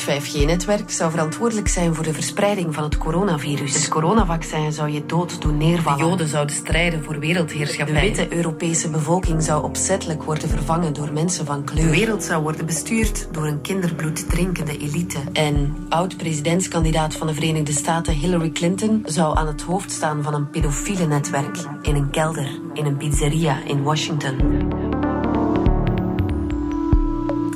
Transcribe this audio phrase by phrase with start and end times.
[0.00, 3.74] Het 5G-netwerk zou verantwoordelijk zijn voor de verspreiding van het coronavirus.
[3.74, 5.98] Het coronavaccin zou je dood doen neervallen.
[5.98, 7.94] De Joden zouden strijden voor wereldheerschappij.
[7.94, 11.84] De witte Europese bevolking zou opzettelijk worden vervangen door mensen van kleur.
[11.84, 15.18] De wereld zou worden bestuurd door een kinderbloed drinkende elite.
[15.32, 20.50] En oud-presidentskandidaat van de Verenigde Staten Hillary Clinton zou aan het hoofd staan van een
[20.50, 24.68] pedofiele netwerk in een kelder in een pizzeria in Washington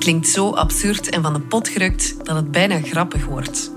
[0.04, 3.72] klinkt zo absurd en van de pot gerukt dat het bijna grappig wordt.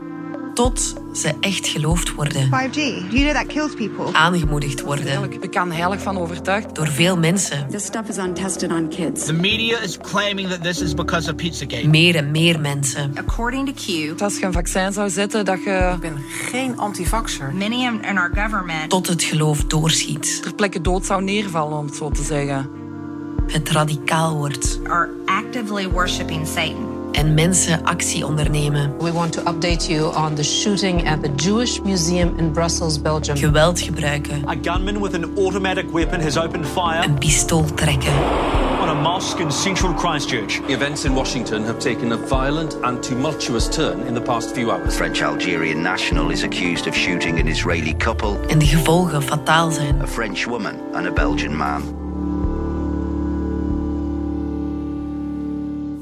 [0.54, 2.46] Tot ze echt geloofd worden.
[2.46, 4.14] 5G, do you know that kills people?
[4.14, 5.32] Aangemoedigd worden.
[5.32, 6.76] Ik ben heilig van overtuigd.
[6.76, 7.68] Door veel mensen.
[7.70, 9.26] This stuff is untested on kids.
[9.26, 11.88] The media is claiming that this is because of Pizzagate.
[11.88, 13.12] Meer en meer mensen.
[13.16, 15.92] According to Q, als je een vaccin zou zetten, dat je...
[15.94, 17.54] Ik ben geen antivaxer.
[17.54, 18.90] Many in our government...
[18.90, 20.42] Tot het geloof doorschiet.
[20.42, 22.86] Ter plekke dood zou neervallen, om het zo te zeggen
[23.48, 24.80] het radicaal wordt.
[24.88, 26.96] Are actively worshiping Satan.
[27.12, 28.94] En mensen actie ondernemen.
[29.00, 33.38] We want to update you on the shooting at the Jewish Museum in Brussels, Belgium.
[33.38, 34.48] Geweld gebruiken.
[34.48, 37.04] A gunman with an automatic weapon has opened fire.
[37.04, 38.14] Een pistool trekken.
[38.82, 40.60] On a mosque in central Christchurch.
[40.68, 44.90] Events in Washington have taken a violent and tumultuous turn in the past few hours.
[44.90, 48.38] The French Algerian national is accused of shooting an Israeli couple.
[48.48, 50.02] En de gevolgen fataal zijn.
[50.02, 52.07] A French woman and a Belgian man.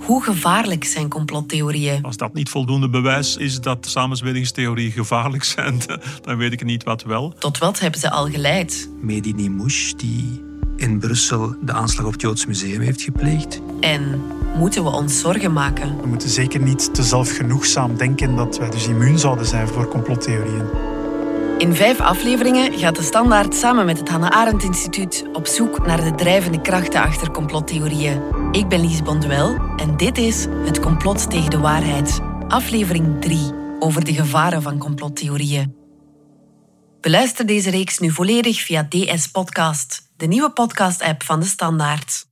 [0.05, 2.03] Hoe gevaarlijk zijn complottheorieën?
[2.03, 5.81] Als dat niet voldoende bewijs is dat samenzweringstheorieën gevaarlijk zijn,
[6.25, 7.33] dan weet ik niet wat wel.
[7.37, 8.89] Tot wat hebben ze al geleid?
[9.01, 10.43] Mehdi Nimouche, die
[10.75, 13.61] in Brussel de aanslag op het Joods Museum heeft gepleegd.
[13.79, 14.21] En
[14.57, 16.01] moeten we ons zorgen maken?
[16.01, 20.94] We moeten zeker niet te zelfgenoegzaam denken dat wij dus immuun zouden zijn voor complottheorieën.
[21.57, 26.03] In vijf afleveringen gaat de Standaard samen met het Hannah Arendt Instituut op zoek naar
[26.03, 28.21] de drijvende krachten achter complottheorieën.
[28.51, 34.05] Ik ben Lies Bonduel en dit is Het Complot tegen de Waarheid, aflevering 3 over
[34.05, 35.75] de gevaren van complottheorieën.
[37.01, 42.25] Beluister deze reeks nu volledig via DS Podcast, de nieuwe podcast-app van de Standaard.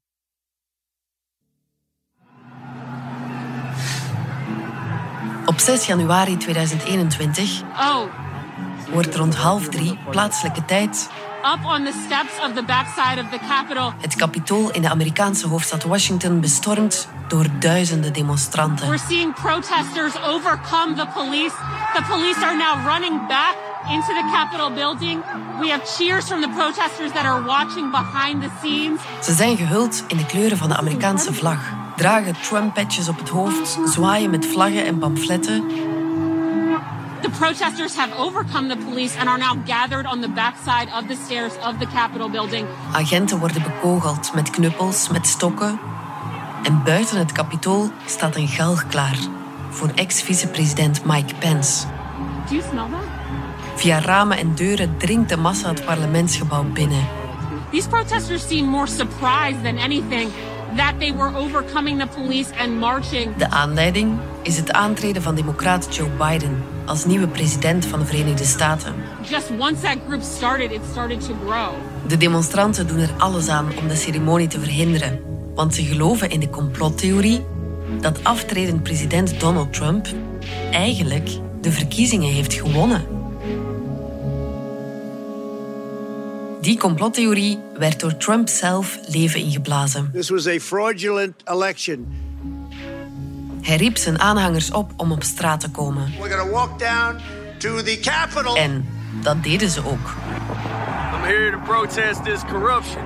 [5.45, 7.61] Op 6 januari 2021.
[7.61, 8.22] Oh
[8.91, 11.09] wordt rond half drie plaatselijke tijd
[11.43, 13.93] Up on the steps of the backside of the Capitol.
[14.01, 18.87] het kapitool in de Amerikaanse hoofdstad Washington bestormd door duizenden demonstranten.
[18.87, 21.55] We're seeing protesters overcome the police.
[21.93, 23.55] The police are now running back
[23.89, 25.23] into the Capitol building.
[25.59, 28.99] We have cheers from the protesters that are watching behind the scenes.
[29.21, 31.59] Ze zijn gehuld in de kleuren van de Amerikaanse vlag,
[31.95, 35.63] dragen Trump-patches op het hoofd, zwaaien met vlaggen en pamfletten
[37.23, 41.15] The protesters have overcome the police and are now gathered on the backside of the
[41.15, 42.67] stairs of the Capitol building.
[42.91, 45.79] Agenten worden bekogeld met knuppels, met stokken.
[46.63, 49.17] En buiten het kapitool staat een galg klaar
[49.69, 51.85] voor ex-vicepresident Mike Pence.
[52.49, 53.07] Do you smell that?
[53.75, 57.07] Via ramen en deuren dringt de massa het parlementsgebouw binnen.
[57.71, 60.31] These protesters seem more surprised than anything
[60.75, 63.35] that they were overcoming the police and marching.
[63.35, 68.45] De aanleiding is het aantreden van democraat Joe Biden als nieuwe president van de Verenigde
[68.45, 68.93] Staten.
[69.29, 71.69] Just once that group started, it started to grow.
[72.07, 75.19] De demonstranten doen er alles aan om de ceremonie te verhinderen,
[75.55, 77.45] want ze geloven in de complottheorie
[77.99, 80.07] dat aftredend president Donald Trump
[80.71, 81.29] eigenlijk
[81.61, 83.05] de verkiezingen heeft gewonnen.
[86.61, 90.09] Die complottheorie werd door Trump zelf leven ingeblazen.
[90.13, 92.22] This was a fraudulent election.
[93.63, 96.13] Hij riep zijn aanhangers op om op straat te komen.
[96.19, 97.21] We're gonna walk down
[97.57, 98.55] to the Capitol.
[98.55, 98.85] En
[99.21, 100.15] dat deden ze ook.
[101.13, 103.03] I'm here to protest this corruption.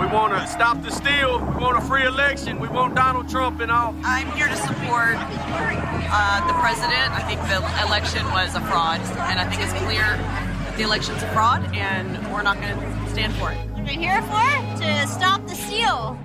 [0.00, 1.38] We want to stop the steal.
[1.38, 2.60] We want a free election.
[2.60, 3.94] We want Donald Trump in all.
[4.04, 7.08] I'm here to support uh, the president.
[7.18, 9.00] I think the election was a fraud,
[9.30, 10.18] and I think it's clear
[10.64, 13.58] that the election's a fraud, and we're not going to stand for it.
[13.70, 14.48] What are we here for?
[14.80, 16.16] To stop the steal.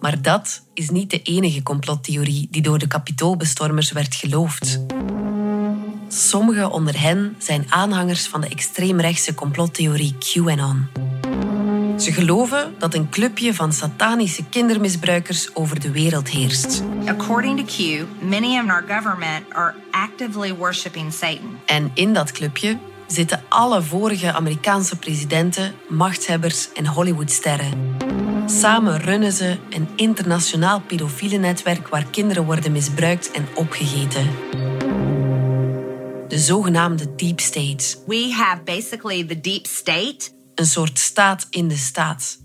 [0.00, 4.80] Maar dat is niet de enige complottheorie die door de kapitoolbestormers werd geloofd.
[6.08, 10.86] Sommigen onder hen zijn aanhangers van de extreemrechtse complottheorie QAnon.
[11.98, 16.82] Ze geloven dat een clubje van satanische kindermisbruikers over de wereld heerst.
[17.06, 21.58] According to Q, many in our government are actively worshiping Satan.
[21.66, 28.03] En in dat clubje zitten alle vorige Amerikaanse presidenten, machthebbers en Hollywoodsterren.
[28.46, 34.30] Samen runnen ze een internationaal pedofiele netwerk waar kinderen worden misbruikt en opgegeten.
[36.28, 37.96] De zogenaamde Deep State.
[38.06, 40.18] We have basically the Deep State.
[40.54, 42.38] Een soort staat in de staat.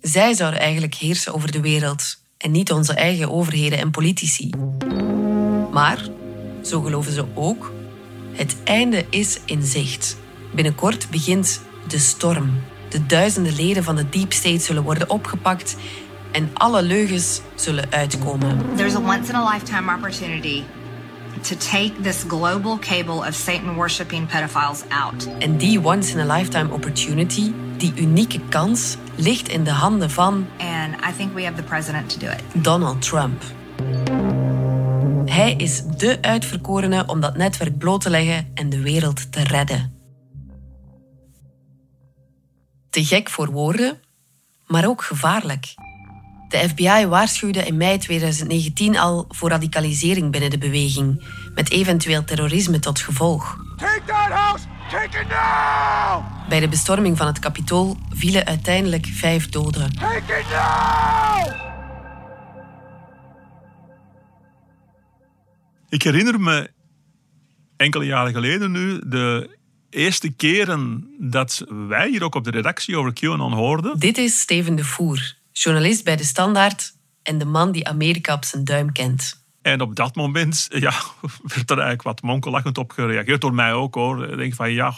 [0.00, 4.50] Zij zouden eigenlijk heersen over de wereld en niet onze eigen overheden en politici.
[5.70, 6.08] Maar,
[6.62, 7.72] zo geloven ze ook,
[8.32, 10.16] het einde is in zicht.
[10.54, 12.60] Binnenkort begint de storm.
[12.94, 15.76] De duizenden leden van de Deep State zullen worden opgepakt
[16.32, 18.58] en alle leugens zullen uitkomen.
[18.76, 20.62] There's a once in a lifetime opportunity
[21.40, 25.28] to take this global cable of Satan worshipping pedophiles out.
[25.38, 30.46] En die once in a lifetime opportunity, die unieke kans, ligt in de handen van
[30.58, 32.64] And I think we have the president to do it.
[32.64, 33.42] Donald Trump.
[35.24, 39.93] Hij is dé uitverkorene om dat netwerk bloot te leggen en de wereld te redden.
[42.94, 44.00] Te gek voor woorden,
[44.66, 45.74] maar ook gevaarlijk.
[46.48, 51.24] De FBI waarschuwde in mei 2019 al voor radicalisering binnen de beweging,
[51.54, 53.58] met eventueel terrorisme tot gevolg.
[53.76, 54.64] Take that house!
[54.90, 56.48] Take it now!
[56.48, 59.92] Bij de bestorming van het Capitool vielen uiteindelijk vijf doden.
[59.92, 61.54] Take it now!
[65.88, 66.70] Ik herinner me
[67.76, 69.56] enkele jaren geleden nu de
[69.94, 73.98] eerste keren dat wij hier ook op de redactie over QAnon hoorden.
[73.98, 78.44] Dit is Steven de Voer, journalist bij De Standaard en de man die Amerika op
[78.44, 79.42] zijn duim kent.
[79.62, 80.92] En op dat moment ja,
[81.54, 83.40] werd er eigenlijk wat monkelachend op gereageerd.
[83.40, 84.28] Door mij ook hoor.
[84.30, 84.94] Ik denk van ja,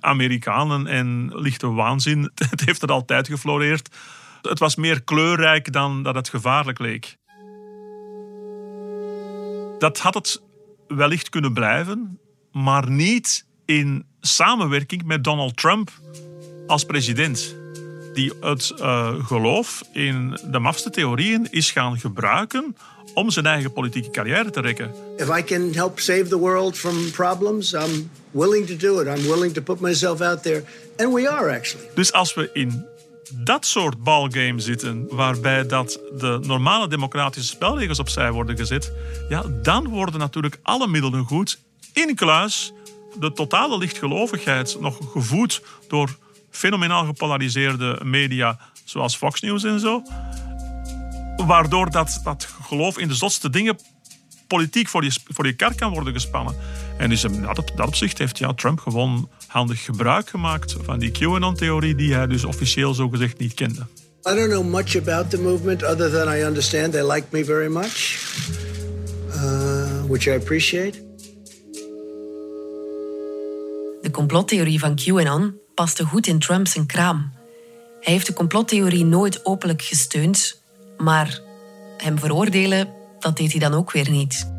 [0.00, 2.30] Amerikanen en lichte waanzin.
[2.50, 3.88] Het heeft er altijd gefloreerd.
[4.42, 7.16] Het was meer kleurrijk dan dat het gevaarlijk leek.
[9.78, 10.42] Dat had het
[10.88, 12.18] wellicht kunnen blijven,
[12.52, 15.90] maar niet in samenwerking met Donald Trump
[16.66, 17.54] als president.
[18.14, 22.76] Die het uh, geloof in de mafste theorieën is gaan gebruiken
[23.14, 24.90] om zijn eigen politieke carrière te rekken.
[25.16, 29.18] If I can help save the world from problems, I'm willing to do it.
[29.18, 30.64] I'm willing to put myself out there.
[30.96, 31.88] And we are actually.
[31.94, 32.84] Dus als we in
[33.34, 38.92] dat soort ballgame zitten, waarbij dat de normale democratische spelregels opzij worden gezet,
[39.28, 41.58] ja, dan worden natuurlijk alle middelen goed,
[41.92, 42.72] incluis
[43.18, 46.16] de totale lichtgelovigheid, nog gevoed door
[46.50, 50.02] fenomenaal gepolariseerde media zoals Fox News en zo.
[51.36, 53.78] Waardoor dat, dat geloof in de zotste dingen
[54.46, 56.54] politiek voor je, voor je kar kan worden gespannen.
[56.98, 61.10] En dus in dat, dat opzicht heeft ja, Trump gewoon handig gebruik gemaakt van die
[61.10, 63.86] QAnon-theorie die hij dus officieel zogezegd niet kende.
[64.26, 67.68] I don't know much about the movement other than I understand they like me very
[67.68, 68.18] much,
[69.28, 71.09] uh, which I appreciate.
[74.10, 77.32] De complottheorie van QAnon paste goed in Trumps kraam.
[78.00, 80.62] Hij heeft de complottheorie nooit openlijk gesteund,
[80.98, 81.40] maar
[81.96, 84.52] hem veroordelen, dat deed hij dan ook weer niet.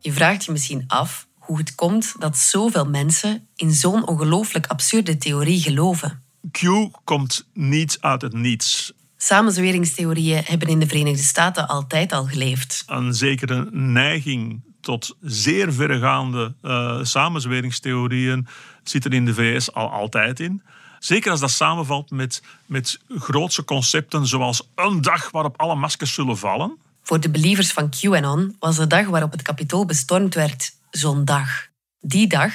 [0.00, 5.16] Je vraagt je misschien af hoe het komt dat zoveel mensen in zo'n ongelooflijk absurde
[5.16, 6.22] theorie geloven.
[6.50, 6.60] Q
[7.04, 8.92] komt niet uit het niets.
[9.16, 12.84] Samenzweringstheorieën hebben in de Verenigde Staten altijd al geleefd.
[12.86, 18.46] Een zekere neiging tot zeer verregaande uh, samenzweringstheorieën
[18.82, 20.62] zit er in de VS al altijd in.
[20.98, 26.38] Zeker als dat samenvalt met, met grootse concepten zoals een dag waarop alle maskers zullen
[26.38, 26.78] vallen.
[27.02, 31.66] Voor de believers van QAnon was de dag waarop het kapitool bestormd werd zo'n dag.
[32.00, 32.52] Die dag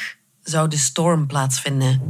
[0.52, 2.02] zou de storm plaatsvinden.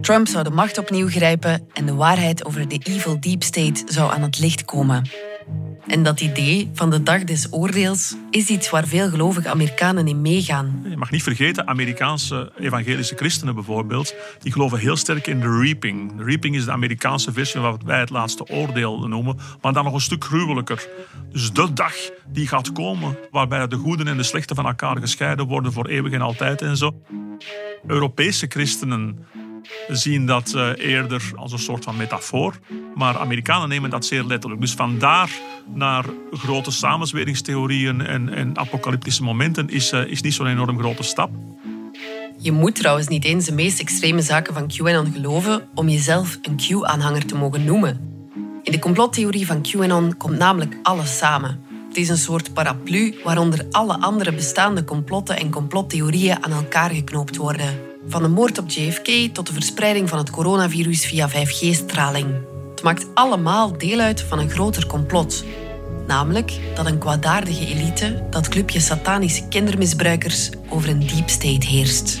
[0.00, 4.12] Trump zou de macht opnieuw grijpen en de waarheid over de evil deep state zou
[4.12, 5.08] aan het licht komen.
[5.88, 10.20] En dat idee van de dag des oordeels is iets waar veel gelovige Amerikanen in
[10.22, 10.84] meegaan.
[10.88, 16.16] Je mag niet vergeten, Amerikaanse evangelische christenen bijvoorbeeld, die geloven heel sterk in de reaping.
[16.16, 19.84] De reaping is de Amerikaanse versie van wat wij het laatste oordeel noemen, maar dan
[19.84, 20.88] nog een stuk gruwelijker.
[21.32, 21.94] Dus de dag
[22.32, 26.12] die gaat komen, waarbij de goeden en de slechten van elkaar gescheiden worden voor eeuwig
[26.12, 27.02] en altijd en zo.
[27.86, 29.26] Europese christenen
[29.88, 32.58] zien dat uh, eerder als een soort van metafoor.
[32.94, 34.60] Maar Amerikanen nemen dat zeer letterlijk.
[34.60, 35.30] Dus vandaar
[35.74, 41.30] naar grote samenzweringstheorieën en, en apocalyptische momenten is, uh, is niet zo'n enorm grote stap.
[42.40, 46.56] Je moet trouwens niet eens de meest extreme zaken van QAnon geloven om jezelf een
[46.56, 48.00] Q-aanhanger te mogen noemen.
[48.62, 51.60] In de complottheorie van QAnon komt namelijk alles samen.
[51.88, 57.36] Het is een soort paraplu waaronder alle andere bestaande complotten en complottheorieën aan elkaar geknoopt
[57.36, 57.87] worden.
[58.08, 62.34] Van de moord op JFK tot de verspreiding van het coronavirus via 5G-straling.
[62.70, 65.44] Het maakt allemaal deel uit van een groter complot.
[66.06, 72.20] Namelijk dat een kwaadaardige elite, dat clubje satanische kindermisbruikers, over een deep state heerst.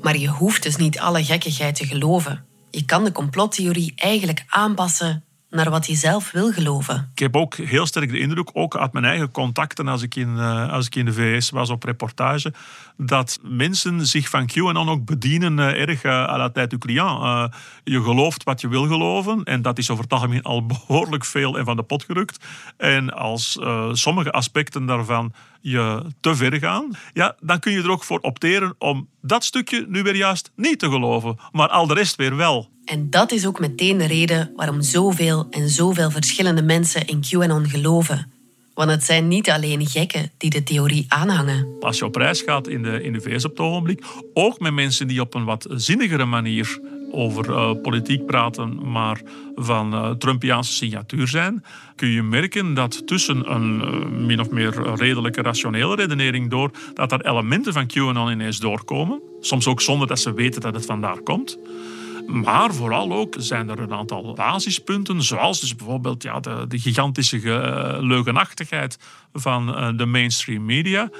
[0.00, 2.44] Maar je hoeft dus niet alle gekkigheid te geloven.
[2.70, 7.10] Je kan de complottheorie eigenlijk aanpassen naar wat je zelf wil geloven.
[7.12, 10.34] Ik heb ook heel sterk de indruk, ook uit mijn eigen contacten als ik in,
[10.36, 12.52] uh, als ik in de VS was op reportage,
[13.00, 17.50] dat mensen zich van QAnon ook bedienen uh, erg uh, à la tête du client.
[17.84, 21.58] je gelooft wat je wil geloven en dat is over het algemeen al behoorlijk veel
[21.58, 22.44] en van de pot gerukt.
[22.76, 23.58] En als
[23.92, 28.74] sommige aspecten daarvan je te ver gaan, ja, dan kun je er ook voor opteren
[28.78, 32.70] om dat stukje nu weer juist niet te geloven, maar al de rest weer wel.
[32.84, 37.68] En dat is ook meteen de reden waarom zoveel en zoveel verschillende mensen in QAnon
[37.68, 38.37] geloven.
[38.78, 41.76] Want het zijn niet alleen gekken die de theorie aanhangen.
[41.80, 44.04] Als je op reis gaat in de, in de VS op het ogenblik,
[44.34, 46.80] ook met mensen die op een wat zinnigere manier
[47.10, 49.20] over uh, politiek praten, maar
[49.54, 51.64] van uh, Trumpiaanse signatuur zijn,
[51.96, 57.12] kun je merken dat tussen een uh, min of meer redelijke rationele redenering door, dat
[57.12, 59.20] er elementen van QAnon ineens doorkomen.
[59.40, 61.58] Soms ook zonder dat ze weten dat het vandaar komt.
[62.28, 67.38] Maar vooral ook zijn er een aantal basispunten, zoals dus bijvoorbeeld ja, de, de gigantische
[68.00, 68.98] leugenachtigheid
[69.32, 71.10] van de mainstream media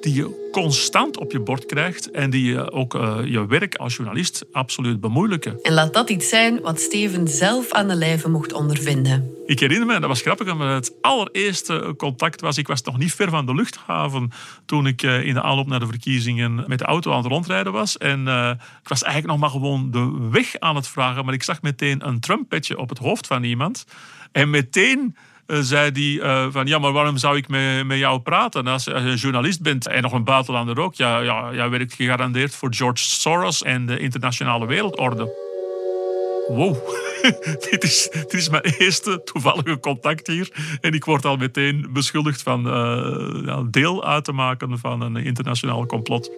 [0.00, 3.96] die je constant op je bord krijgt en die je ook uh, je werk als
[3.96, 5.62] journalist absoluut bemoeilijken.
[5.62, 9.36] En laat dat iets zijn wat Steven zelf aan de lijve mocht ondervinden.
[9.46, 12.58] Ik herinner me, dat was grappig, omdat het allereerste contact was.
[12.58, 14.30] Ik was nog niet ver van de luchthaven
[14.66, 17.72] toen ik uh, in de aanloop naar de verkiezingen met de auto aan het rondrijden
[17.72, 17.96] was.
[17.96, 18.50] En uh,
[18.82, 22.06] ik was eigenlijk nog maar gewoon de weg aan het vragen, maar ik zag meteen
[22.06, 23.84] een Trump-petje op het hoofd van iemand.
[24.32, 25.16] En meteen
[25.48, 29.02] zei hij uh, van ja, maar waarom zou ik met, met jou praten als, als
[29.02, 30.94] je journalist bent en nog een buitenlander ook?
[30.94, 35.46] Ja, ja, jij werkt gegarandeerd voor George Soros en de internationale wereldorde.
[36.48, 36.76] Wow,
[37.70, 40.78] dit, is, dit is mijn eerste toevallige contact hier.
[40.80, 42.62] En ik word al meteen beschuldigd van
[43.44, 46.30] ja, deel uit te maken van een internationaal complot.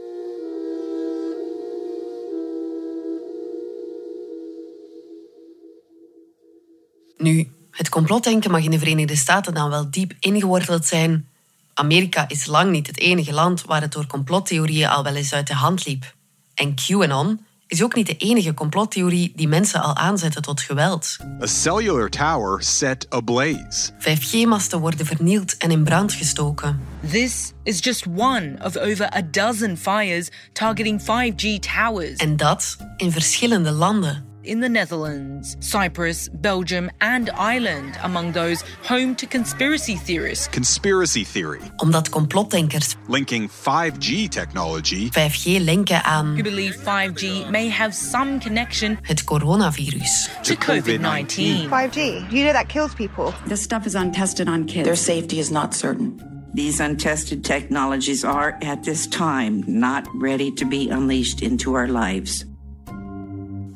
[7.18, 7.48] Nu,
[7.80, 11.28] het complotdenken mag in de Verenigde Staten dan wel diep ingeworteld zijn.
[11.74, 15.46] Amerika is lang niet het enige land waar het door complottheorieën al wel eens uit
[15.46, 16.14] de hand liep.
[16.54, 21.16] En QAnon is ook niet de enige complottheorie die mensen al aanzetten tot geweld.
[21.42, 23.90] A cellular tower set ablaze.
[23.98, 26.80] 5G-masten worden vernield en in brand gestoken.
[27.10, 32.16] This is just one of over a dozen fires targeting 5G towers.
[32.16, 39.14] En dat in verschillende landen in the Netherlands, Cyprus, Belgium, and Ireland among those home
[39.16, 40.48] to conspiracy theorists.
[40.48, 41.60] Conspiracy theory.
[41.78, 48.98] Omdat complotdenkers linking 5G technology 5G linken aan who believe 5G may have some connection
[49.02, 51.68] het coronavirus to COVID-19.
[51.68, 53.32] 5G, you know that kills people.
[53.46, 54.84] This stuff is untested on kids.
[54.84, 56.20] Their safety is not certain.
[56.52, 62.44] These untested technologies are, at this time, not ready to be unleashed into our lives.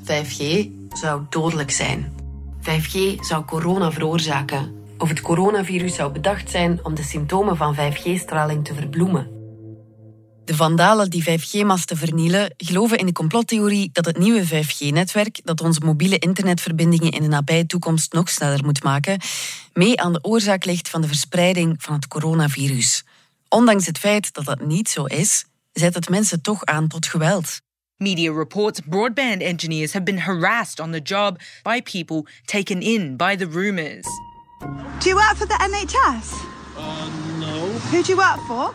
[0.05, 2.15] 5G zou dodelijk zijn.
[2.61, 4.75] 5G zou corona veroorzaken.
[4.99, 9.35] Of het coronavirus zou bedacht zijn om de symptomen van 5G-straling te verbloemen.
[10.45, 15.81] De vandalen die 5G-masten vernielen geloven in de complottheorie dat het nieuwe 5G-netwerk, dat onze
[15.85, 19.21] mobiele internetverbindingen in de nabije toekomst nog sneller moet maken,
[19.73, 23.05] mee aan de oorzaak ligt van de verspreiding van het coronavirus.
[23.49, 27.61] Ondanks het feit dat dat niet zo is, zet het mensen toch aan tot geweld.
[28.05, 33.35] Media reports broadband engineers have been harassed on the job by people taken in by
[33.35, 34.05] the rumours.
[35.01, 36.35] Do you work for the NHS?
[36.77, 37.69] Uh, no.
[37.89, 38.73] Who do you work for?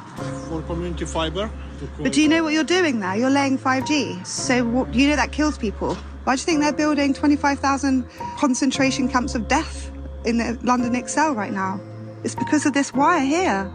[0.50, 1.51] For Community Fiber.
[2.00, 3.15] But do you know what you're doing there?
[3.15, 4.25] You're laying 5G.
[4.25, 5.93] So you know that kills people.
[6.24, 9.91] Why do you think they're building 25,000 concentration camps of death
[10.25, 11.79] in the London Excel right now?
[12.24, 13.71] It's because of this wire here.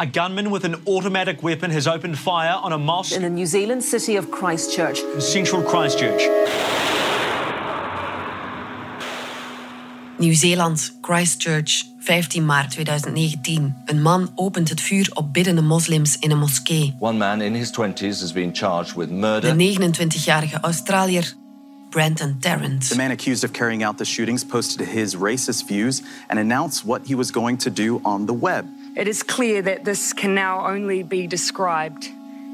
[0.00, 3.46] A gunman with an automatic weapon has opened fire on a mosque in the New
[3.46, 5.00] Zealand city of Christchurch.
[5.14, 6.22] In central Christchurch.
[10.18, 13.74] Nieuw-Zeeland, Christchurch, 15 maart 2019.
[13.86, 16.96] Een man opent het vuur op biddende moslims in een moskee.
[16.98, 19.56] One man in his 20s has been charged with murder.
[19.56, 21.34] De 29-jarige Australiër
[21.90, 22.88] Brandon Tarrant.
[22.88, 27.00] The man accused of carrying out the shootings posted his racist views and announced what
[27.06, 28.64] he was going to do on the web.
[28.98, 32.08] It is clear that this can now only be described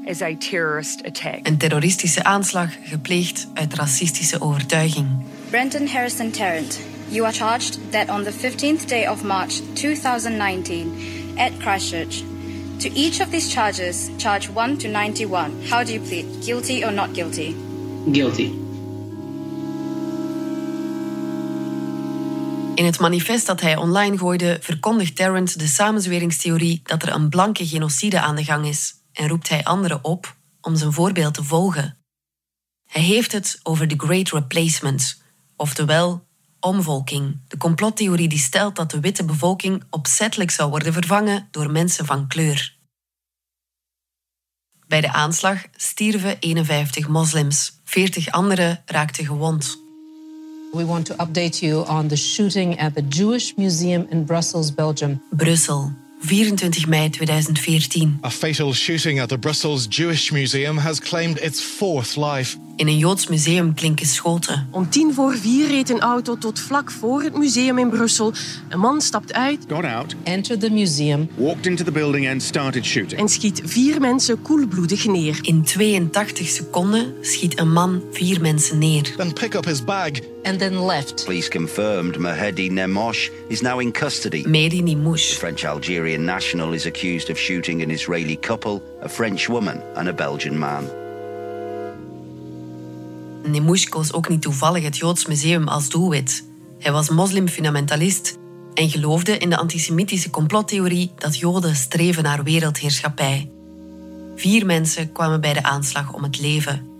[0.05, 1.47] as a terrorist attack.
[1.47, 5.07] Een terroristische aanslag gepleegd uit racistische overtuiging.
[5.49, 11.51] Brenton Harrison Tarrant, you are charged that on the 15th day of March 2019 at
[11.59, 12.23] Christchurch,
[12.77, 15.51] to each of these charges, charge 1 to 91.
[15.69, 16.25] How do you plead?
[16.45, 17.55] Guilty or not guilty?
[18.11, 18.64] Guilty.
[22.75, 27.67] In het manifest dat hij online gooide, verkondigt Tarrant de samenzweringstheorie dat er een blanke
[27.67, 31.97] genocide aan de gang is en roept hij anderen op om zijn voorbeeld te volgen.
[32.85, 35.21] Hij heeft het over de Great Replacement,
[35.55, 36.27] oftewel
[36.59, 42.05] omvolking, de complottheorie die stelt dat de witte bevolking opzettelijk zou worden vervangen door mensen
[42.05, 42.77] van kleur.
[44.87, 49.84] Bij de aanslag stierven 51 moslims, 40 anderen raakten gewond.
[50.75, 55.21] We want to update you on the shooting at the Jewish Museum in Brussels, Belgium.
[55.31, 55.91] Brussel,
[56.27, 58.19] 24 mei 2014.
[58.25, 62.57] A fatal shooting at the Brussels Jewish Museum has claimed its fourth life.
[62.75, 64.67] In een Joods museum klinken schoten.
[64.71, 68.33] Om tien voor vier reed een auto tot vlak voor het museum in Brussel.
[68.69, 69.65] Een man stapt uit.
[69.67, 70.15] Got out.
[70.23, 71.29] Entered the museum.
[71.35, 73.21] Walked into the building and started shooting.
[73.21, 75.39] En schiet vier mensen koelbloedig neer.
[75.41, 79.13] In 82 seconden schiet een man vier mensen neer.
[79.17, 80.11] Then pick up his bag.
[80.45, 81.25] And then left.
[81.25, 84.43] Police confirmed Mahdi Nemosh is now in custody.
[84.43, 85.29] Mehdi Nimouche.
[85.29, 90.13] The French-Algerian national is accused of shooting an Israeli couple, a French woman and a
[90.13, 90.87] Belgian man.
[93.43, 96.43] Nemouche koos ook niet toevallig het Joods museum als doelwit.
[96.79, 98.37] Hij was moslimfundamentalist
[98.73, 103.49] en geloofde in de antisemitische complottheorie dat Joden streven naar wereldheerschappij.
[104.35, 106.94] Vier mensen kwamen bij de aanslag om het leven.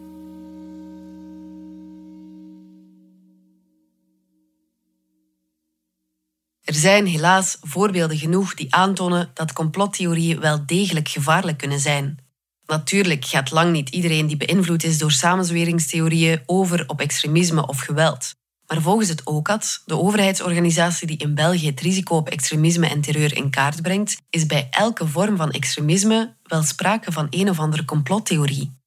[6.75, 12.17] Zijn helaas voorbeelden genoeg die aantonen dat complottheorieën wel degelijk gevaarlijk kunnen zijn.
[12.65, 18.35] Natuurlijk gaat lang niet iedereen die beïnvloed is door samenzweringstheorieën over op extremisme of geweld.
[18.67, 23.35] Maar volgens het OCAT, de overheidsorganisatie die in België het risico op extremisme en terreur
[23.35, 27.85] in kaart brengt, is bij elke vorm van extremisme wel sprake van een of andere
[27.85, 28.83] complottheorie.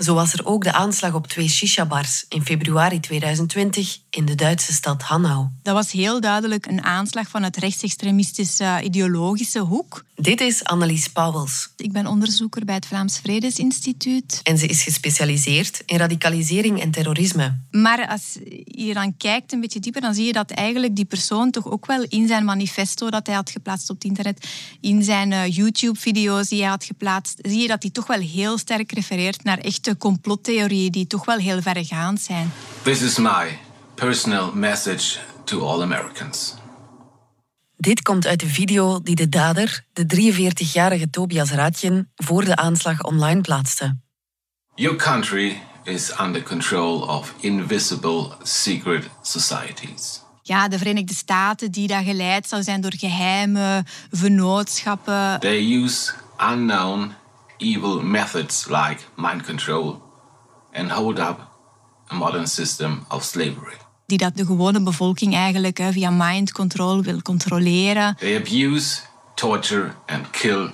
[0.00, 4.72] Zo was er ook de aanslag op twee shisha-bars in februari 2020 in de Duitse
[4.72, 5.46] stad Hanau.
[5.62, 10.04] Dat was heel duidelijk een aanslag van het rechtsextremistische ideologische hoek.
[10.20, 11.68] Dit is Annelies Pauwels.
[11.76, 14.40] Ik ben onderzoeker bij het Vlaams Vredesinstituut.
[14.42, 17.58] En ze is gespecialiseerd in radicalisering en terrorisme.
[17.70, 21.50] Maar als je dan kijkt een beetje dieper, dan zie je dat eigenlijk die persoon
[21.50, 24.48] toch ook wel in zijn manifesto dat hij had geplaatst op het internet,
[24.80, 28.58] in zijn uh, YouTube-video's die hij had geplaatst, zie je dat hij toch wel heel
[28.58, 32.52] sterk refereert naar echte complottheorieën die toch wel heel verregaand zijn.
[32.82, 33.58] This is my
[33.94, 36.59] personal message to all Americans.
[37.80, 43.02] Dit komt uit de video die de dader, de 43-jarige Tobias Raatjen, voor de aanslag
[43.02, 43.96] online plaatste.
[44.74, 50.22] Your country is under control of invisible secret societies.
[50.42, 55.40] Ja, de Verenigde Staten die daar geleid zou zijn door geheime vennootschappen.
[55.40, 56.12] They use
[56.52, 57.12] unknown
[57.56, 60.02] evil methods like mind control
[60.72, 61.48] and hold up
[62.10, 63.76] a modern system of slavery.
[64.10, 68.16] Die dat de gewone bevolking eigenlijk hè, via mind control wil controleren.
[68.18, 69.00] They abuse,
[69.34, 70.70] torture and kill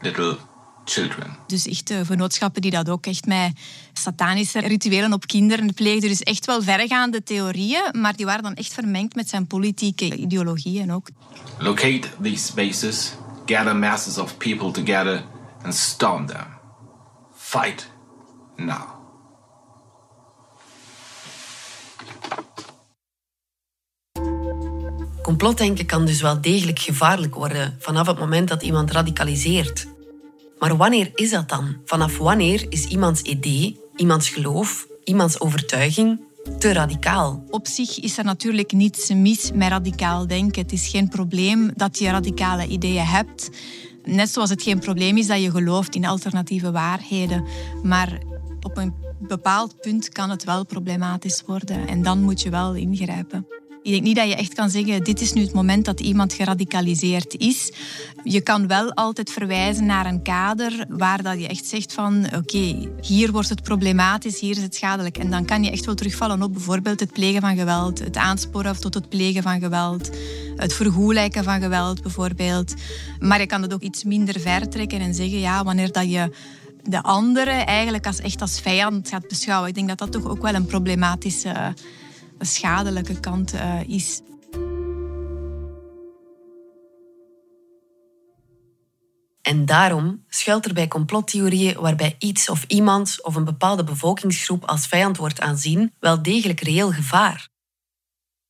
[0.00, 0.36] little
[0.84, 1.36] children.
[1.46, 3.52] Dus echt uh, vennootschappen die dat ook echt met
[3.92, 6.08] satanische rituelen op kinderen pleegden.
[6.08, 10.92] Dus echt wel verregaande theorieën, maar die waren dan echt vermengd met zijn politieke ideologieën
[10.92, 11.08] ook.
[11.58, 13.12] Locate these spaces,
[13.46, 15.22] gather masses of people together
[15.62, 16.46] and storm them.
[17.34, 17.90] Fight
[18.56, 18.91] now.
[25.22, 29.86] Complotdenken kan dus wel degelijk gevaarlijk worden vanaf het moment dat iemand radicaliseert.
[30.58, 31.76] Maar wanneer is dat dan?
[31.84, 36.20] Vanaf wanneer is iemands idee, iemands geloof, iemands overtuiging
[36.58, 37.44] te radicaal?
[37.50, 40.62] Op zich is er natuurlijk niets mis met radicaal denken.
[40.62, 43.50] Het is geen probleem dat je radicale ideeën hebt.
[44.04, 47.44] Net zoals het geen probleem is dat je gelooft in alternatieve waarheden.
[47.82, 48.18] Maar
[48.60, 51.88] op een bepaald punt kan het wel problematisch worden.
[51.88, 53.46] En dan moet je wel ingrijpen.
[53.82, 56.32] Ik denk niet dat je echt kan zeggen, dit is nu het moment dat iemand
[56.32, 57.72] geradicaliseerd is.
[58.24, 62.88] Je kan wel altijd verwijzen naar een kader waar dat je echt zegt van, oké,
[63.00, 65.18] hier wordt het problematisch, hier is het schadelijk.
[65.18, 68.80] En dan kan je echt wel terugvallen op bijvoorbeeld het plegen van geweld, het aansporen
[68.80, 70.10] tot het plegen van geweld,
[70.56, 72.74] het vergoelijken van geweld bijvoorbeeld.
[73.18, 76.30] Maar je kan het ook iets minder ver trekken en zeggen, ja, wanneer dat je
[76.82, 79.68] de andere eigenlijk als echt als vijand gaat beschouwen.
[79.68, 81.74] Ik denk dat dat toch ook wel een problematische
[82.46, 84.20] schadelijke kant uh, is.
[89.42, 94.86] En daarom schuilt er bij complottheorieën waarbij iets of iemand of een bepaalde bevolkingsgroep als
[94.86, 97.48] vijand wordt aanzien wel degelijk reëel gevaar.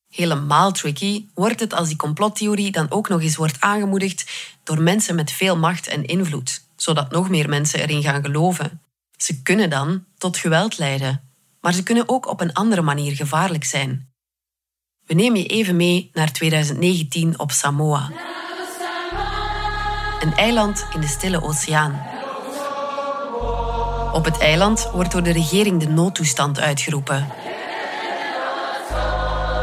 [0.09, 4.31] Helemaal tricky wordt het als die complottheorie dan ook nog eens wordt aangemoedigd
[4.63, 8.81] door mensen met veel macht en invloed, zodat nog meer mensen erin gaan geloven.
[9.17, 11.32] Ze kunnen dan tot geweld leiden,
[11.63, 14.13] maar ze kunnen ook op een andere manier gevaarlijk zijn.
[15.05, 18.11] We nemen je even mee naar 2019 op Samoa.
[20.19, 22.01] Een eiland in de Stille Oceaan.
[24.13, 27.27] Op het eiland wordt door de regering de noodtoestand uitgeroepen.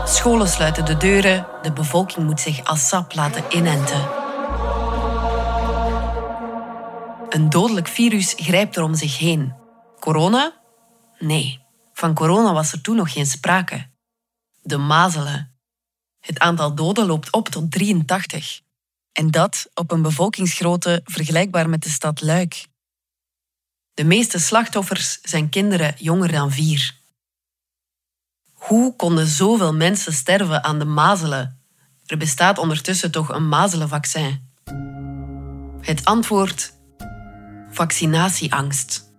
[0.05, 4.09] Scholen sluiten de deuren, de bevolking moet zich ASAP laten inenten.
[7.29, 9.55] Een dodelijk virus grijpt er om zich heen.
[9.99, 10.53] Corona?
[11.19, 11.69] Nee,
[12.01, 13.91] van corona was er toen nog geen sprake.
[14.63, 15.59] De mazelen.
[16.21, 18.61] Het aantal doden loopt op tot 83.
[19.13, 22.67] En dat op een bevolkingsgrootte vergelijkbaar met de stad Luik.
[23.95, 26.99] De meeste slachtoffers zijn kinderen jonger dan vier.
[28.53, 31.61] Hoe konden zoveel mensen sterven aan de mazelen?
[32.07, 34.49] Er bestaat ondertussen toch een mazelenvaccin.
[35.81, 36.73] Het antwoord:
[37.71, 39.10] vaccinatieangst.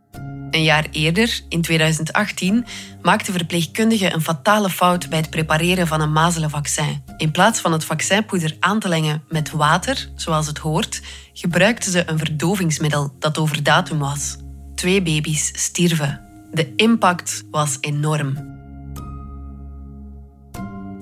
[0.52, 2.66] Een jaar eerder, in 2018,
[3.02, 7.04] maakten verpleegkundigen een fatale fout bij het prepareren van een mazelenvaccin.
[7.18, 11.02] In plaats van het vaccinpoeder aan te lengen met water, zoals het hoort,
[11.34, 14.38] gebruikten ze een verdovingsmiddel dat over datum was.
[14.76, 16.22] Twee baby's stierven.
[16.52, 18.34] De impact was enorm.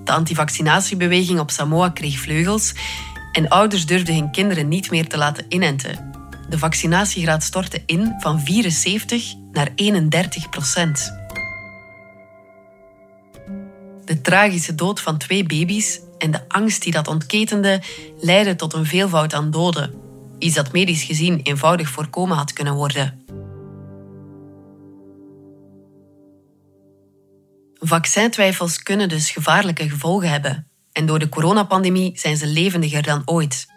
[0.03, 2.73] De antivaccinatiebeweging op Samoa kreeg vleugels
[3.31, 6.09] en ouders durfden hun kinderen niet meer te laten inenten.
[6.49, 11.13] De vaccinatiegraad stortte in van 74 naar 31 procent.
[14.05, 17.81] De tragische dood van twee baby's en de angst die dat ontketende
[18.19, 19.93] leidden tot een veelvoud aan doden.
[20.39, 23.25] Iets dat medisch gezien eenvoudig voorkomen had kunnen worden.
[27.73, 30.67] Vaccintwijfels kunnen dus gevaarlijke gevolgen hebben.
[30.91, 33.67] En door de coronapandemie zijn ze levendiger dan ooit.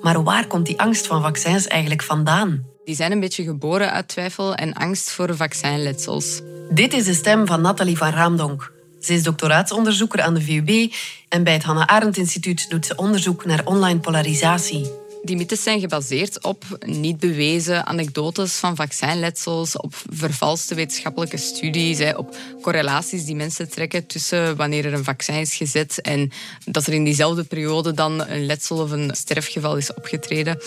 [0.00, 2.69] Maar waar komt die angst van vaccins eigenlijk vandaan?
[2.84, 6.40] Die zijn een beetje geboren uit twijfel en angst voor vaccinletsels.
[6.70, 8.72] Dit is de stem van Nathalie van Raamdonk.
[9.00, 10.92] Ze is doctoraatsonderzoeker aan de VUB
[11.28, 14.90] en bij het Hannah Arendt Instituut doet ze onderzoek naar online polarisatie.
[15.22, 22.36] Die mythes zijn gebaseerd op niet bewezen anekdotes van vaccinletsels, op vervalste wetenschappelijke studies, op
[22.62, 26.30] correlaties die mensen trekken tussen wanneer er een vaccin is gezet en
[26.64, 30.58] dat er in diezelfde periode dan een letsel of een sterfgeval is opgetreden.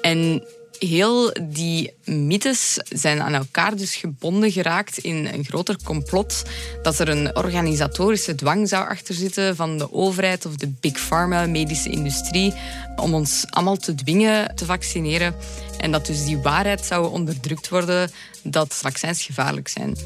[0.00, 0.42] En
[0.78, 6.42] heel die mythes zijn aan elkaar dus gebonden geraakt in een groter complot.
[6.82, 11.90] Dat er een organisatorische dwang zou achterzitten van de overheid of de big pharma, medische
[11.90, 12.54] industrie,
[12.96, 15.34] om ons allemaal te dwingen te vaccineren.
[15.78, 18.10] En dat dus die waarheid zou onderdrukt worden
[18.42, 19.96] dat vaccins gevaarlijk zijn.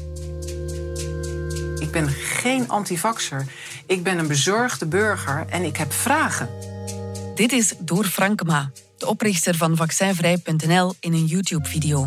[1.79, 3.45] Ik ben geen antivaxer.
[3.85, 6.49] Ik ben een bezorgde burger en ik heb vragen.
[7.35, 12.05] Dit is Door Frankema, de oprichter van vaccinvrij.nl in een YouTube-video.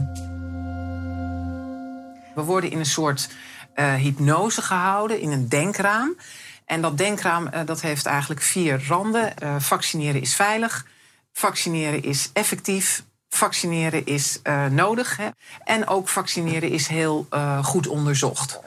[2.35, 3.29] We worden in een soort
[3.75, 6.16] uh, hypnose gehouden, in een denkraam.
[6.64, 9.35] En dat denkraam uh, dat heeft eigenlijk vier randen.
[9.42, 10.87] Uh, vaccineren is veilig,
[11.33, 15.16] vaccineren is effectief, vaccineren is nodig.
[15.16, 15.29] Hè.
[15.64, 17.27] En ook vaccineren is heel
[17.62, 18.61] goed onderzocht.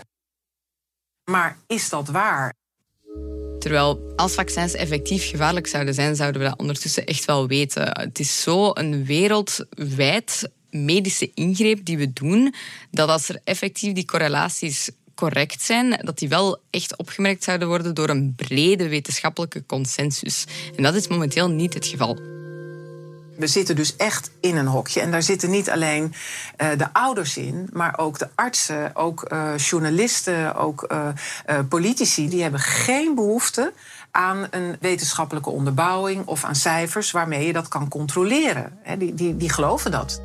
[1.23, 2.53] Maar is dat waar?
[3.59, 7.99] Terwijl als vaccins effectief gevaarlijk zouden zijn, zouden we dat ondertussen echt wel weten.
[7.99, 12.53] Het is zo een wereldwijd medische ingreep die we doen,
[12.91, 17.95] dat als er effectief die correlaties correct zijn, dat die wel echt opgemerkt zouden worden
[17.95, 20.45] door een brede wetenschappelijke consensus.
[20.75, 22.38] En dat is momenteel niet het geval.
[23.39, 25.01] We zitten dus echt in een hokje.
[25.01, 26.13] En daar zitten niet alleen
[26.57, 31.07] uh, de ouders in, maar ook de artsen, ook uh, journalisten, ook uh,
[31.69, 32.29] politici.
[32.29, 33.73] Die hebben geen behoefte
[34.11, 38.79] aan een wetenschappelijke onderbouwing of aan cijfers waarmee je dat kan controleren.
[38.97, 40.21] die, die, die geloven dat.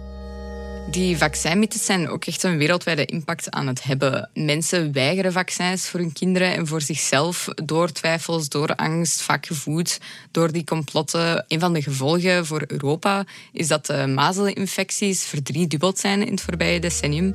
[0.90, 4.30] Die vaccinmythes zijn ook echt een wereldwijde impact aan het hebben.
[4.34, 10.00] Mensen weigeren vaccins voor hun kinderen en voor zichzelf door twijfels, door angst, vaak gevoed
[10.30, 11.44] door die complotten.
[11.48, 16.80] Een van de gevolgen voor Europa is dat de mazeleninfecties verdriedubbeld zijn in het voorbije
[16.80, 17.34] decennium.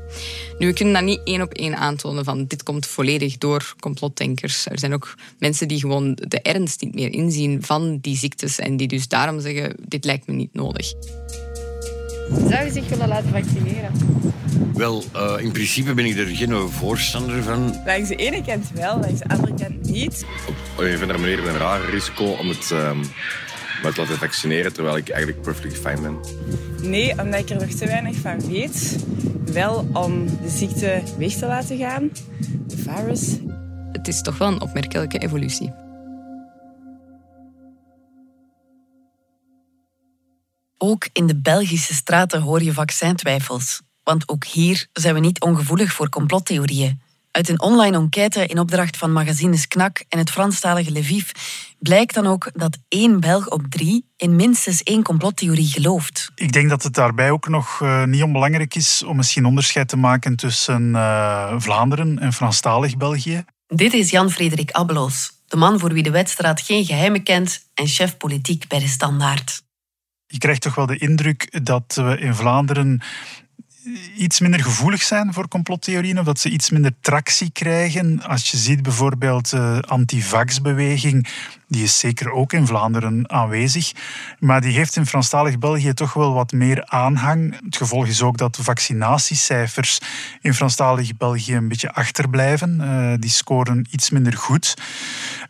[0.59, 4.65] Nu, we kunnen dat niet één op één aantonen van dit komt volledig door complotdenkers.
[4.65, 8.77] Er zijn ook mensen die gewoon de ernst niet meer inzien van die ziektes en
[8.77, 10.93] die dus daarom zeggen dit lijkt me niet nodig.
[12.49, 13.91] Zou je zich willen laten vaccineren?
[14.73, 17.75] Wel, uh, in principe ben ik er geen voorstander van.
[17.85, 20.25] Langs de ene kant wel, langs de andere kant niet.
[20.47, 23.01] Op een of andere manier een raar risico om het, um,
[23.81, 26.17] te laten vaccineren, terwijl ik eigenlijk perfectly fine ben.
[26.89, 28.95] Nee, omdat ik er nog te weinig van weet.
[29.45, 32.09] Wel om de ziekte weg te laten gaan,
[32.67, 33.37] de virus.
[33.91, 35.71] Het is toch wel een opmerkelijke evolutie.
[40.81, 43.81] Ook in de Belgische straten hoor je vaccintwijfels.
[44.03, 47.01] Want ook hier zijn we niet ongevoelig voor complottheorieën.
[47.31, 51.29] Uit een online enquête in opdracht van magazines Knak en het Franstalige Lviv
[51.79, 56.31] blijkt dan ook dat één Belg op drie in minstens één complottheorie gelooft.
[56.35, 59.97] Ik denk dat het daarbij ook nog uh, niet onbelangrijk is om misschien onderscheid te
[59.97, 63.45] maken tussen uh, Vlaanderen en Franstalig België.
[63.67, 68.17] Dit is Jan-Frederik Abbelos, de man voor wie de wedstraat geen geheimen kent en chef
[68.17, 69.67] politiek bij de Standaard.
[70.31, 73.01] Je krijgt toch wel de indruk dat we in Vlaanderen
[74.15, 78.21] iets minder gevoelig zijn voor complottheorieën of dat ze iets minder tractie krijgen.
[78.23, 81.27] Als je ziet bijvoorbeeld de uh, antivax-beweging,
[81.69, 83.91] die is zeker ook in Vlaanderen aanwezig,
[84.39, 87.59] maar die heeft in Franstalig België toch wel wat meer aanhang.
[87.65, 89.99] Het gevolg is ook dat de vaccinatiecijfers
[90.41, 92.79] in Franstalig België een beetje achterblijven.
[92.81, 94.73] Uh, die scoren iets minder goed.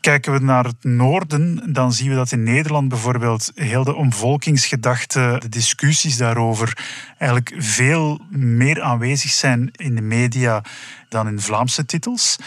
[0.02, 5.36] Kijken we naar het noorden, dan zien we dat in Nederland bijvoorbeeld heel de omvolkingsgedachte,
[5.40, 6.78] de discussies daarover,
[7.18, 10.62] eigenlijk veel meer aanwezig zijn in de media
[11.10, 12.38] dan in Vlaamse titels.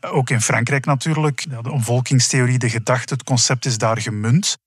[0.00, 1.46] Ook in Frankrijk natuurlijk.
[1.62, 4.58] De omvolkingstheorie, de gedachte, het concept is daar gemunt.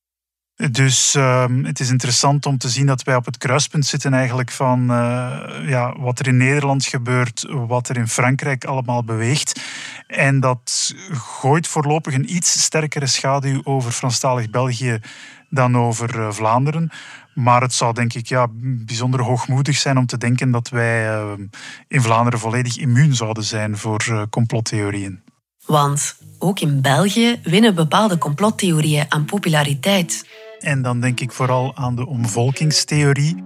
[0.71, 4.51] Dus uh, het is interessant om te zien dat wij op het kruispunt zitten eigenlijk
[4.51, 9.61] van uh, ja, wat er in Nederland gebeurt, wat er in Frankrijk allemaal beweegt.
[10.07, 14.99] En dat gooit voorlopig een iets sterkere schaduw over Franstalig België
[15.49, 16.91] dan over uh, Vlaanderen.
[17.33, 18.47] Maar het zou denk ik ja,
[18.85, 21.31] bijzonder hoogmoedig zijn om te denken dat wij uh,
[21.87, 25.22] in Vlaanderen volledig immuun zouden zijn voor complottheorieën.
[25.65, 30.25] Want ook in België winnen bepaalde complottheorieën aan populariteit.
[30.59, 33.43] En dan denk ik vooral aan de omvolkingstheorie,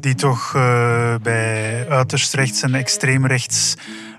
[0.00, 3.74] die toch uh, bij uiterst rechts en extreem rechts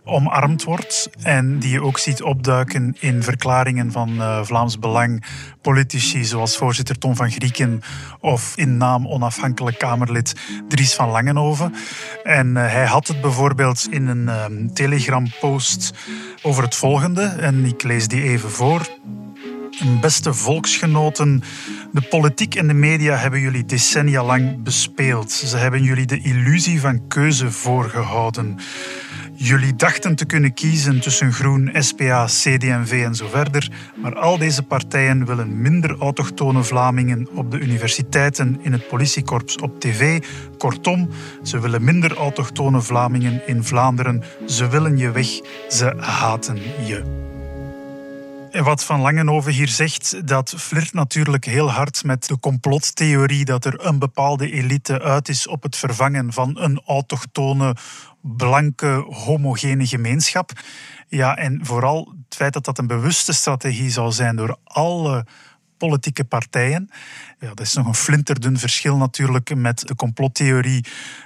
[0.08, 5.24] omarmd wordt en die je ook ziet opduiken in verklaringen van uh, Vlaams Belang,
[5.62, 7.82] politici zoals voorzitter Tom van Grieken
[8.20, 10.36] of in naam onafhankelijk Kamerlid
[10.68, 11.74] Dries van Langenhoven.
[12.24, 15.94] En uh, hij had het bijvoorbeeld in een uh, Telegram-post
[16.42, 18.88] over het volgende en ik lees die even voor.
[20.02, 21.44] Beste volksgenoten,
[21.92, 25.32] de politiek en de media hebben jullie decennia lang bespeeld.
[25.32, 28.58] Ze hebben jullie de illusie van keuze voorgehouden.
[29.40, 34.64] Jullie dachten te kunnen kiezen tussen Groen, SPA, CD&V en zo verder, maar al deze
[34.64, 40.24] partijen willen minder autochtone Vlamingen op de universiteiten, in het politiekorps, op tv.
[40.58, 41.10] Kortom,
[41.44, 44.24] ze willen minder autochtone Vlamingen in Vlaanderen.
[44.46, 45.28] Ze willen je weg,
[45.70, 47.36] ze haten je.
[48.52, 53.86] Wat Van Langenhoven hier zegt, dat flirt natuurlijk heel hard met de complottheorie dat er
[53.86, 57.76] een bepaalde elite uit is op het vervangen van een autochtone,
[58.22, 60.52] blanke, homogene gemeenschap.
[61.08, 65.26] Ja, en vooral het feit dat dat een bewuste strategie zou zijn door alle
[65.78, 66.90] politieke partijen.
[67.40, 70.86] Ja, dat is nog een flinterdun verschil natuurlijk met de complottheorie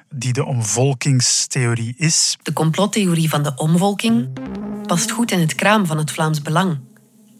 [0.09, 2.37] die de omvolkingstheorie is.
[2.41, 4.29] De complottheorie van de omvolking
[4.85, 6.89] past goed in het kraam van het Vlaams Belang.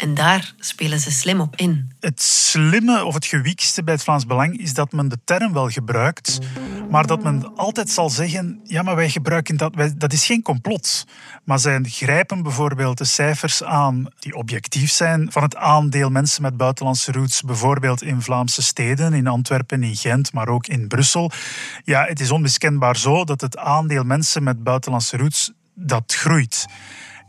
[0.01, 1.91] En daar spelen ze slim op in.
[1.99, 5.69] Het slimme of het gewiekste bij het Vlaams Belang is dat men de term wel
[5.69, 6.39] gebruikt,
[6.89, 11.05] maar dat men altijd zal zeggen: ja, maar wij gebruiken dat, dat is geen complot.
[11.43, 16.57] Maar zij grijpen bijvoorbeeld de cijfers aan die objectief zijn van het aandeel mensen met
[16.57, 21.31] buitenlandse roots, bijvoorbeeld in Vlaamse steden, in Antwerpen, in Gent, maar ook in Brussel.
[21.83, 26.65] Ja, het is onmiskenbaar zo dat het aandeel mensen met buitenlandse roots dat groeit.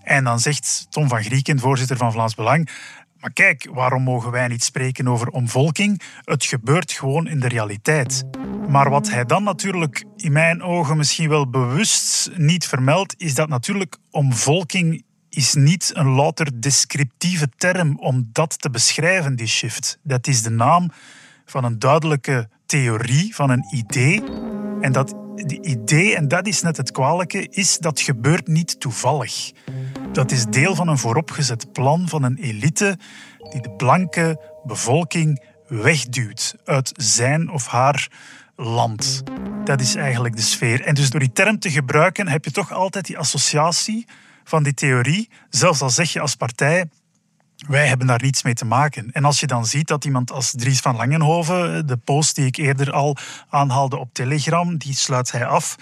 [0.03, 2.71] En dan zegt Tom van Grieken, voorzitter van Vlaams Belang,
[3.23, 6.03] maar kijk, waarom mogen wij niet spreken over omvolking?
[6.25, 8.25] Het gebeurt gewoon in de realiteit.
[8.69, 13.49] Maar wat hij dan natuurlijk in mijn ogen misschien wel bewust niet vermeldt, is dat
[13.49, 19.99] natuurlijk omvolking is niet een louter descriptieve term om dat te beschrijven, die shift.
[20.03, 20.91] Dat is de naam
[21.45, 24.23] van een duidelijke theorie, van een idee.
[24.81, 29.53] En dat die idee, en dat is net het kwalijke, is dat gebeurt niet toevallig.
[30.13, 32.99] Dat is deel van een vooropgezet plan van een elite
[33.51, 38.09] die de blanke bevolking wegduwt uit zijn of haar
[38.57, 39.23] land.
[39.65, 40.81] Dat is eigenlijk de sfeer.
[40.81, 44.07] En dus door die term te gebruiken heb je toch altijd die associatie
[44.45, 46.89] van die theorie, zelfs al zeg je als partij
[47.69, 49.13] wij hebben daar niets mee te maken.
[49.13, 52.57] En als je dan ziet dat iemand als Dries van Langenhoven, de post die ik
[52.57, 53.17] eerder al
[53.49, 55.77] aanhaalde op Telegram, die sluit hij af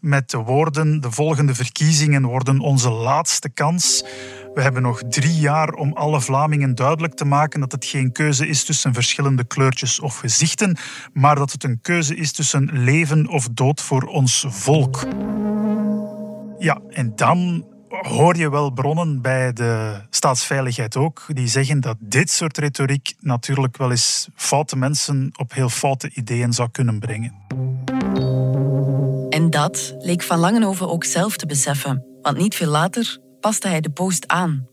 [0.00, 4.04] met de woorden: de volgende verkiezingen worden onze laatste kans.
[4.54, 8.46] We hebben nog drie jaar om alle Vlamingen duidelijk te maken dat het geen keuze
[8.46, 10.76] is tussen verschillende kleurtjes of gezichten,
[11.12, 15.06] maar dat het een keuze is tussen leven of dood voor ons volk.
[16.58, 17.64] Ja, en dan
[18.00, 23.76] hoor je wel bronnen bij de staatsveiligheid ook, die zeggen dat dit soort retoriek natuurlijk
[23.76, 27.34] wel eens foute mensen op heel foute ideeën zou kunnen brengen.
[29.30, 33.80] En dat leek Van Langenhoven ook zelf te beseffen, want niet veel later paste hij
[33.80, 34.66] de post aan.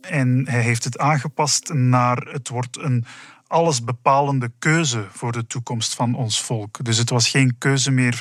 [0.00, 3.04] En hij heeft het aangepast naar het wordt een
[3.46, 6.84] allesbepalende keuze voor de toekomst van ons volk.
[6.84, 8.20] Dus het was geen keuze meer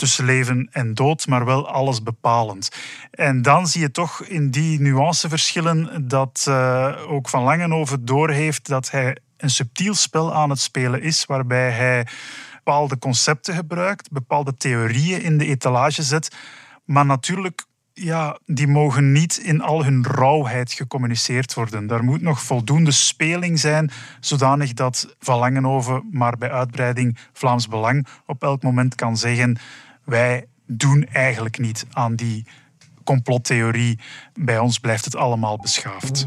[0.00, 2.68] tussen leven en dood, maar wel alles bepalend.
[3.10, 8.90] En dan zie je toch in die nuanceverschillen dat uh, ook Van Langenhoven doorheeft dat
[8.90, 12.06] hij een subtiel spel aan het spelen is, waarbij hij
[12.54, 16.36] bepaalde concepten gebruikt, bepaalde theorieën in de etalage zet,
[16.84, 21.86] maar natuurlijk ja, die mogen niet in al hun rauwheid gecommuniceerd worden.
[21.86, 28.06] Daar moet nog voldoende speling zijn, zodanig dat Van Langenhoven, maar bij uitbreiding Vlaams Belang,
[28.26, 29.58] op elk moment kan zeggen:
[30.04, 32.46] wij doen eigenlijk niet aan die
[33.04, 33.98] complottheorie.
[34.32, 36.26] Bij ons blijft het allemaal beschaafd.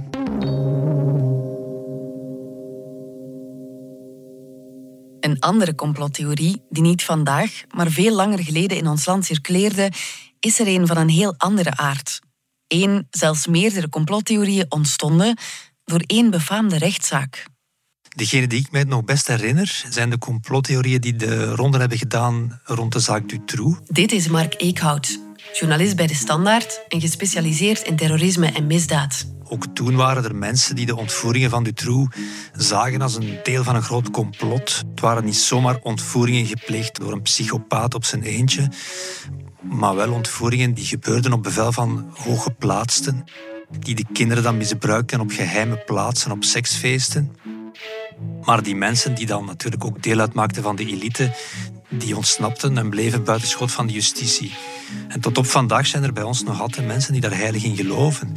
[5.19, 9.91] Een andere complottheorie, die niet vandaag, maar veel langer geleden in ons land circuleerde,
[10.39, 12.19] is er een van een heel andere aard.
[12.67, 15.37] Eén, zelfs meerdere complottheorieën ontstonden
[15.83, 17.45] door één befaamde rechtszaak.
[18.15, 22.59] Degene die ik mij nog best herinner, zijn de complottheorieën die de ronde hebben gedaan
[22.63, 23.79] rond de zaak Dutroux.
[23.87, 25.19] Dit is Mark Eekhout,
[25.53, 29.25] journalist bij De Standaard en gespecialiseerd in terrorisme en misdaad.
[29.43, 32.15] Ook toen waren er mensen die de ontvoeringen van Dutroux
[32.57, 34.83] zagen als een deel van een groot complot.
[34.89, 38.69] Het waren niet zomaar ontvoeringen gepleegd door een psychopaat op zijn eentje,
[39.61, 43.23] maar wel ontvoeringen die gebeurden op bevel van hooggeplaatsten,
[43.79, 47.31] die de kinderen dan misbruikten op geheime plaatsen, op seksfeesten.
[48.45, 51.31] Maar die mensen die dan natuurlijk ook deel uitmaakten van de elite,
[51.89, 54.53] die ontsnapten en bleven buiten schot van de justitie.
[55.07, 57.75] En tot op vandaag zijn er bij ons nog altijd mensen die daar heilig in
[57.75, 58.35] geloven.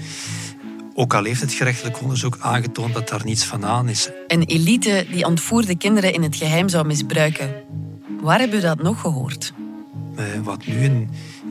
[0.95, 4.11] Ook al heeft het gerechtelijk onderzoek aangetoond dat daar niets van aan is.
[4.27, 7.55] Een elite die ontvoerde kinderen in het geheim zou misbruiken.
[8.21, 9.53] Waar hebben we dat nog gehoord?
[10.17, 11.11] Eh, wat nu in,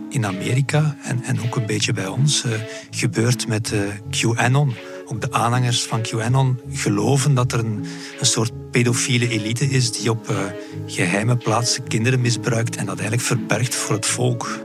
[0.10, 2.52] in Amerika en, en ook een beetje bij ons uh,
[2.89, 4.76] gebeurt met uh, QAnon.
[5.06, 7.86] Ook de aanhangers van QAnon geloven dat er een,
[8.20, 10.38] een soort pedofiele elite is die op uh,
[10.86, 14.60] geheime plaatsen kinderen misbruikt en dat eigenlijk verbergt voor het volk.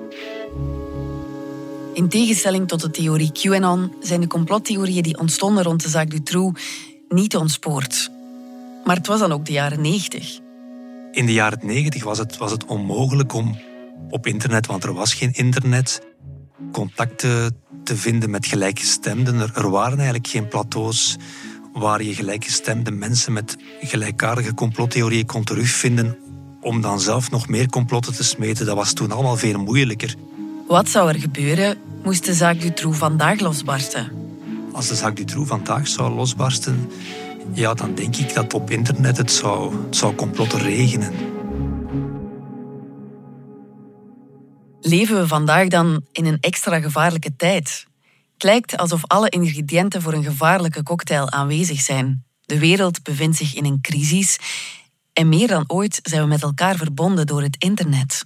[1.94, 6.61] In tegenstelling tot de theorie QAnon zijn de complottheorieën die ontstonden rond de zaak Dutroux
[7.09, 8.11] niet ontspoord.
[8.85, 10.38] Maar het was dan ook de jaren 90.
[11.12, 13.59] In de jaren 90 was het, was het onmogelijk om
[14.11, 16.03] op internet, want er was geen internet,
[16.72, 19.40] contacten te vinden met gelijkgestemden.
[19.40, 21.16] Er, er waren eigenlijk geen plateaus
[21.72, 26.18] waar je gelijkgestemde mensen met gelijkaardige complottheorieën kon terugvinden
[26.60, 28.66] om dan zelf nog meer complotten te smeten.
[28.66, 30.14] Dat was toen allemaal veel moeilijker.
[30.68, 34.12] Wat zou er gebeuren moest de zaak Dutroux vandaag losbarsten?
[34.72, 36.90] Als de zaak Dutroux vandaag zou losbarsten,
[37.52, 41.12] ja, dan denk ik dat op internet het zou, het zou complotten regenen.
[44.80, 47.86] Leven we vandaag dan in een extra gevaarlijke tijd?
[48.32, 52.24] Het lijkt alsof alle ingrediënten voor een gevaarlijke cocktail aanwezig zijn.
[52.40, 54.38] De wereld bevindt zich in een crisis
[55.12, 58.24] en meer dan ooit zijn we met elkaar verbonden door het internet.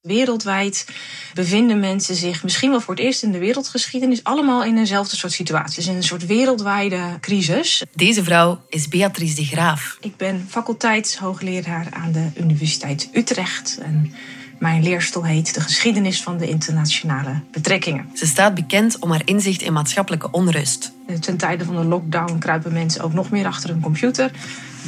[0.00, 0.86] Wereldwijd
[1.34, 5.32] bevinden mensen zich misschien wel voor het eerst in de wereldgeschiedenis allemaal in eenzelfde soort
[5.32, 5.76] situatie.
[5.76, 7.84] Dus in een soort wereldwijde crisis.
[7.94, 9.96] Deze vrouw is Beatrice de Graaf.
[10.00, 13.78] Ik ben faculteitshoogleraar aan de Universiteit Utrecht.
[13.82, 14.14] En
[14.58, 18.08] mijn leerstoel heet De geschiedenis van de internationale betrekkingen.
[18.14, 20.92] Ze staat bekend om haar inzicht in maatschappelijke onrust.
[21.20, 24.30] Ten tijde van de lockdown kruipen mensen ook nog meer achter hun computer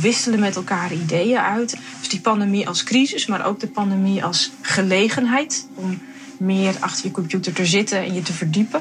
[0.01, 1.77] wisselen met elkaar ideeën uit.
[1.99, 6.01] Dus die pandemie als crisis, maar ook de pandemie als gelegenheid om
[6.39, 8.81] meer achter je computer te zitten en je te verdiepen.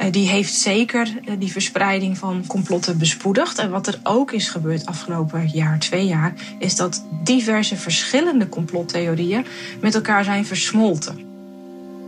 [0.00, 3.58] Uh, die heeft zeker uh, die verspreiding van complotten bespoedigd.
[3.58, 9.46] En wat er ook is gebeurd afgelopen jaar, twee jaar, is dat diverse verschillende complottheorieën
[9.80, 11.18] met elkaar zijn versmolten.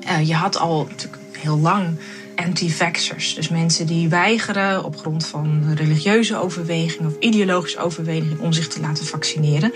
[0.04, 1.98] Uh, je had al natuurlijk heel lang
[2.36, 3.34] anti-vaxxers.
[3.34, 8.80] Dus mensen die weigeren op grond van religieuze overweging of ideologische overweging om zich te
[8.80, 9.72] laten vaccineren.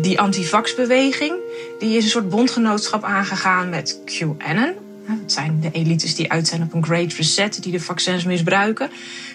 [0.00, 1.34] Die anti-vax-beweging
[1.82, 4.74] die is een soort bondgenootschap aangegaan met QAnon.
[5.04, 8.90] Het zijn de elites die uit zijn op een Great Reset, die de vaccins misbruiken.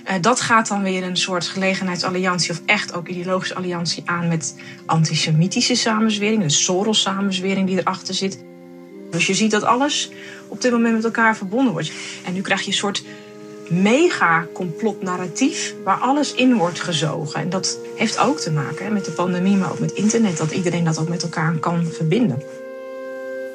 [0.10, 4.56] Uh, dat gaat dan weer een soort gelegenheidsalliantie of echt ook ideologische alliantie aan met
[4.86, 8.44] antisemitische samenzwering, de Soros-samenzwering die erachter zit.
[9.12, 10.12] Dus je ziet dat alles
[10.48, 11.92] op dit moment met elkaar verbonden wordt.
[12.26, 13.04] En nu krijg je een soort
[13.70, 17.42] mega-complotnarratief waar alles in wordt gezogen.
[17.42, 20.84] En dat heeft ook te maken met de pandemie, maar ook met internet, dat iedereen
[20.84, 22.44] dat ook met elkaar kan verbinden.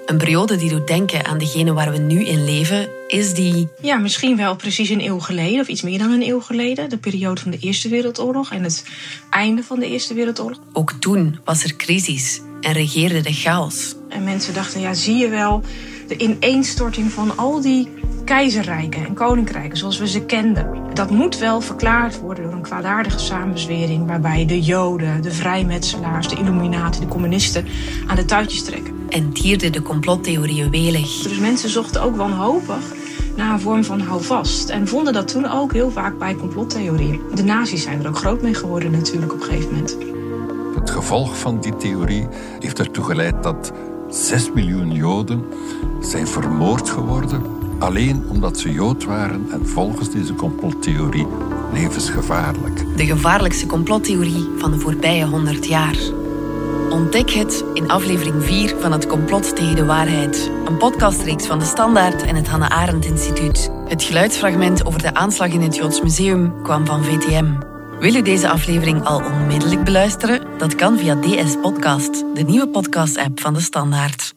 [0.06, 3.68] Een periode die doet denken aan degene waar we nu in leven, is die.
[3.80, 6.90] Ja, misschien wel precies een eeuw geleden, of iets meer dan een eeuw geleden.
[6.90, 8.84] De periode van de Eerste Wereldoorlog en het
[9.30, 10.58] einde van de Eerste Wereldoorlog.
[10.72, 13.94] Ook toen was er crisis en regeerde de chaos.
[14.08, 15.62] En mensen dachten, ja, zie je wel,
[16.08, 17.88] de ineenstorting van al die
[18.24, 20.80] keizerrijken en koninkrijken zoals we ze kenden.
[20.94, 26.36] Dat moet wel verklaard worden door een kwaadaardige samenzwering waarbij de Joden, de vrijmetselaars, de
[26.36, 27.66] Illuminaten, de communisten
[28.06, 28.94] aan de touwtjes trekken.
[29.08, 31.22] En tierden de complottheorieën welig.
[31.22, 32.94] Dus mensen zochten ook wanhopig
[33.36, 34.68] naar een vorm van houvast.
[34.68, 37.20] En vonden dat toen ook heel vaak bij complottheorieën.
[37.34, 39.96] De nazi's zijn er ook groot mee geworden natuurlijk op een gegeven moment.
[40.74, 43.72] Het gevolg van die theorie heeft ertoe geleid dat
[44.08, 45.44] 6 miljoen Joden
[46.00, 47.42] zijn vermoord geworden
[47.82, 51.26] alleen omdat ze Jood waren en volgens deze complottheorie
[51.72, 52.96] levensgevaarlijk.
[52.96, 55.96] De gevaarlijkste complottheorie van de voorbije 100 jaar.
[56.90, 60.50] Ontdek het in aflevering 4 van Het Complot tegen de Waarheid.
[60.64, 63.70] Een podcastreeks van De Standaard en het Hannah Arendt Instituut.
[63.88, 67.52] Het geluidsfragment over de aanslag in het Joods Museum kwam van VTM.
[67.98, 70.58] Wil u deze aflevering al onmiddellijk beluisteren?
[70.58, 74.34] Dat kan via DS Podcast, de nieuwe podcast-app van De Standaard.